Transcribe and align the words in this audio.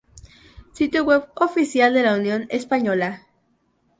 Sitio 0.77 1.03
web 1.03 1.29
oficial 1.35 1.93
de 1.93 2.01
la 2.01 2.15
Unión 2.15 2.47
Española 2.49 3.27